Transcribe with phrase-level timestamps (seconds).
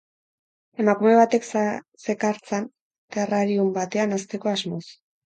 [0.83, 1.43] Emakume batek
[2.05, 2.65] zekartzan,
[3.17, 4.83] terrarium batean hazteko asmoz.